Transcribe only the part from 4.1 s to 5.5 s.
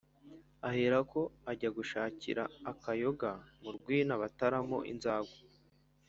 bataramo inzagwa.